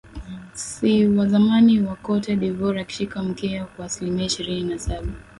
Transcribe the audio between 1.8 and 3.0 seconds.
wa cote deivoire